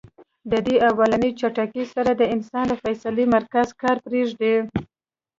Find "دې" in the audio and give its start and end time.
0.67-0.75